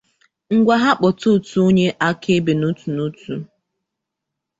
[0.55, 3.33] ịgwa ha kpọta otu onye akaebe n'otu n'otu